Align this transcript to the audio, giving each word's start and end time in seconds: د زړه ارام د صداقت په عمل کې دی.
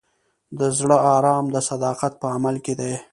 د 0.59 0.61
زړه 0.77 0.97
ارام 1.15 1.45
د 1.51 1.57
صداقت 1.69 2.13
په 2.21 2.27
عمل 2.35 2.55
کې 2.65 2.73
دی. 2.79 2.93